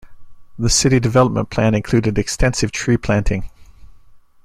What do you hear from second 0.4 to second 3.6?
The city development plan included extensive tree planting.